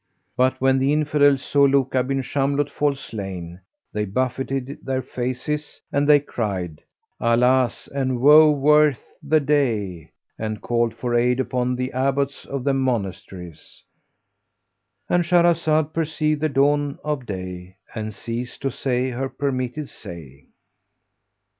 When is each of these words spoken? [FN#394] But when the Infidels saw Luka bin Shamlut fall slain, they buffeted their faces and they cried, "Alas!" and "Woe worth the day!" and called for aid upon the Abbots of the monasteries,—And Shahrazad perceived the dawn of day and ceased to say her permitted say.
[FN#394] 0.01 0.37
But 0.37 0.59
when 0.61 0.77
the 0.79 0.93
Infidels 0.93 1.43
saw 1.43 1.61
Luka 1.63 2.01
bin 2.01 2.23
Shamlut 2.23 2.71
fall 2.71 2.95
slain, 2.95 3.61
they 3.93 4.05
buffeted 4.05 4.79
their 4.83 5.03
faces 5.03 5.79
and 5.91 6.09
they 6.09 6.19
cried, 6.19 6.81
"Alas!" 7.19 7.87
and 7.93 8.19
"Woe 8.19 8.49
worth 8.49 9.05
the 9.21 9.39
day!" 9.39 10.09
and 10.39 10.59
called 10.59 10.95
for 10.95 11.13
aid 11.13 11.39
upon 11.39 11.75
the 11.75 11.91
Abbots 11.93 12.47
of 12.47 12.63
the 12.63 12.73
monasteries,—And 12.73 15.23
Shahrazad 15.23 15.93
perceived 15.93 16.41
the 16.41 16.49
dawn 16.49 16.97
of 17.03 17.27
day 17.27 17.75
and 17.93 18.11
ceased 18.11 18.63
to 18.63 18.71
say 18.71 19.11
her 19.11 19.29
permitted 19.29 19.87
say. 19.87 20.47